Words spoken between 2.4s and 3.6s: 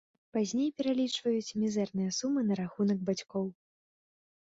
на рахунак бацькоў.